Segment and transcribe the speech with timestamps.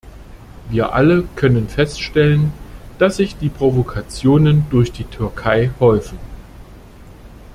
[0.71, 2.51] Wir alle können feststellen,
[2.97, 6.17] dass sich die Provokationen durch die Türkei häufen.